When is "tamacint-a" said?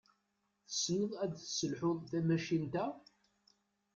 2.09-2.85